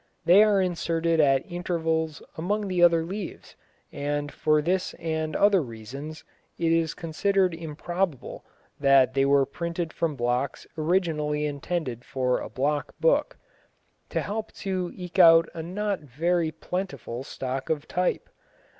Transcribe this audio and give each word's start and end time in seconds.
They 0.25 0.41
are 0.41 0.59
inserted 0.59 1.19
at 1.19 1.45
intervals 1.45 2.23
among 2.35 2.67
the 2.67 2.81
other 2.81 3.03
leaves, 3.03 3.55
and 3.91 4.31
for 4.31 4.59
this 4.59 4.95
and 4.95 5.35
other 5.35 5.61
reasons 5.61 6.23
it 6.57 6.71
is 6.71 6.95
considered 6.95 7.53
improbable 7.53 8.43
that 8.79 9.13
they 9.13 9.25
were 9.25 9.45
printed 9.45 9.93
from 9.93 10.15
blocks 10.15 10.65
originally 10.75 11.45
intended 11.45 12.03
for 12.03 12.39
a 12.39 12.49
block 12.49 12.95
book, 12.99 13.37
to 14.09 14.21
help 14.21 14.51
to 14.53 14.91
eke 14.95 15.19
out 15.19 15.47
a 15.53 15.61
not 15.61 15.99
very 15.99 16.49
plentiful 16.51 17.21
stock 17.23 17.69
of 17.69 17.87
type. 17.87 18.27